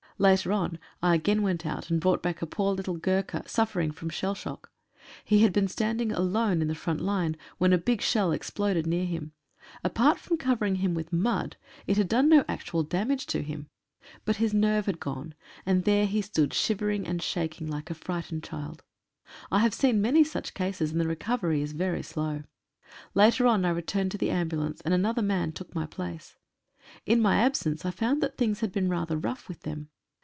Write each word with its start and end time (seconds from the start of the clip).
Later 0.17 0.51
on 0.53 0.77
I 1.01 1.15
again 1.15 1.41
went 1.41 1.65
out 1.65 1.89
and 1.89 1.99
brought 1.99 2.21
back 2.21 2.43
a 2.43 2.45
poor 2.45 2.75
little 2.75 2.95
Gurkha 2.95 3.41
suffering 3.47 3.89
from 3.89 4.09
shell 4.11 4.35
shock. 4.35 4.71
He 5.25 5.39
had 5.41 5.51
been 5.51 5.67
standing 5.67 6.11
alone 6.11 6.61
in 6.61 6.67
the 6.67 6.75
front 6.75 7.01
line 7.01 7.35
when 7.57 7.73
a 7.73 7.79
big 7.79 8.03
shell 8.03 8.31
exploded 8.31 8.85
near 8.85 9.05
him. 9.07 9.31
Apart 9.83 10.19
from 10.19 10.37
covering 10.37 10.75
him 10.75 10.93
with 10.93 11.11
mud, 11.11 11.57
it 11.87 11.97
had 11.97 12.07
done 12.07 12.29
no 12.29 12.45
actual 12.47 12.83
damage 12.83 13.25
to 13.25 13.41
him. 13.41 13.69
But 14.23 14.35
his 14.35 14.53
133 14.53 15.11
LIGHTS 15.11 15.17
AND 15.17 15.25
SHADES 15.25 15.33
OF 15.57 15.65
BATTLE. 15.65 15.65
nerve 15.65 15.65
had 15.65 15.65
gone, 15.65 15.65
and 15.65 15.83
there 15.85 16.05
he 16.05 16.21
stood 16.21 16.53
shivering 16.53 17.07
and 17.07 17.19
shaking 17.19 17.67
like 17.67 17.89
a 17.89 17.95
frightened 17.95 18.43
child. 18.43 18.83
I 19.51 19.57
have 19.57 19.73
seen 19.73 20.03
many 20.03 20.23
such 20.23 20.53
cases, 20.53 20.91
and 20.91 21.01
the 21.01 21.07
recovery 21.07 21.63
is 21.63 21.71
very 21.71 22.03
slow. 22.03 22.43
Later 23.15 23.47
on 23.47 23.65
I 23.65 23.71
returned 23.71 24.11
to 24.11 24.19
the 24.19 24.29
ambulance, 24.29 24.81
and 24.81 24.93
another 24.93 25.23
man 25.23 25.51
took 25.51 25.73
my 25.73 25.87
place. 25.87 26.35
In 27.07 27.19
my 27.19 27.37
absence 27.37 27.83
I 27.85 27.89
found 27.89 28.21
that 28.21 28.37
things 28.37 28.59
had 28.59 28.71
been 28.71 28.87
rather 28.87 29.17
rough 29.17 29.47
with 29.49 29.61
them. 29.61 29.89